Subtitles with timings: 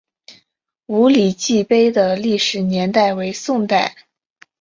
[0.87, 3.93] 五礼记碑的历史年代为宋代。